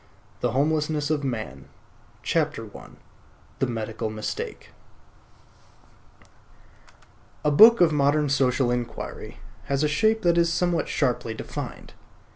[0.39, 1.65] THE HOMELESSNESS OF MAN
[2.23, 2.87] I.
[3.59, 4.71] THE MEDICAL MISTAKE
[7.45, 11.93] A book of modern social inquiry has a shape that is somewhat sharply defined.